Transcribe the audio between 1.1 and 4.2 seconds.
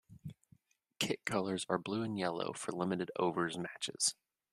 colours are blue and yellow for limited overs matches.